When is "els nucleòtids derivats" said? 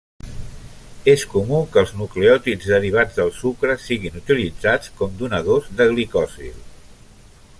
1.81-3.19